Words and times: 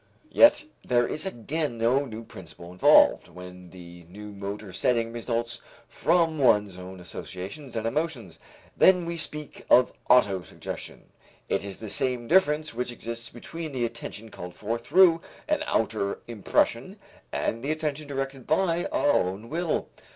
Yet 0.31 0.65
there 0.83 1.05
is 1.05 1.27
again 1.27 1.77
no 1.77 2.05
new 2.05 2.23
principle 2.23 2.71
involved, 2.71 3.27
when 3.27 3.69
the 3.69 4.03
new 4.09 4.33
motor 4.33 4.73
setting 4.73 5.11
results 5.13 5.61
from 5.87 6.39
one's 6.39 6.75
own 6.75 6.99
associations 6.99 7.75
and 7.75 7.85
emotions. 7.85 8.39
Then 8.75 9.05
we 9.05 9.15
speak 9.15 9.63
of 9.69 9.93
auto 10.09 10.41
suggestion. 10.41 11.11
It 11.49 11.63
is 11.63 11.77
the 11.77 11.87
same 11.87 12.27
difference 12.27 12.73
which 12.73 12.91
exists 12.91 13.29
between 13.29 13.73
the 13.73 13.85
attention 13.85 14.31
called 14.31 14.55
forth 14.55 14.83
through 14.87 15.21
an 15.47 15.63
outer 15.67 16.17
impression 16.27 16.97
and 17.31 17.63
the 17.63 17.69
attention 17.69 18.07
directed 18.07 18.47
by 18.47 18.85
our 18.85 19.11
own 19.11 19.49
will. 19.49 19.89